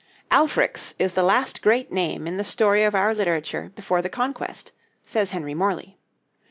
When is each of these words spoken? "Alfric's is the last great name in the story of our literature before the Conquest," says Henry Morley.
"Alfric's 0.31 0.95
is 0.97 1.13
the 1.13 1.21
last 1.21 1.61
great 1.61 1.91
name 1.91 2.25
in 2.25 2.37
the 2.37 2.43
story 2.43 2.81
of 2.83 2.95
our 2.95 3.13
literature 3.13 3.71
before 3.75 4.01
the 4.01 4.09
Conquest," 4.09 4.71
says 5.05 5.29
Henry 5.29 5.53
Morley. 5.53 5.99